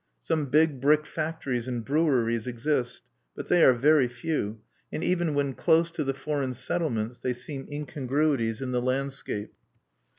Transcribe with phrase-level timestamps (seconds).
[0.23, 3.03] Some big brick factories and breweries exist;
[3.35, 7.67] but they are very few, and even when close to the foreign settlements they seem
[7.71, 9.53] incongruities in the landscape.